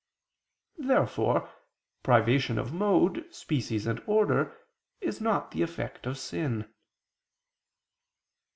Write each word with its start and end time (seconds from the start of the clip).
Therefore 0.79 1.47
privation 2.01 2.57
of 2.57 2.73
mode, 2.73 3.23
species 3.29 3.85
and 3.85 4.01
order 4.07 4.57
is 4.99 5.21
not 5.21 5.51
the 5.51 5.61
effect 5.61 6.07
of 6.07 6.17
sin. 6.17 6.65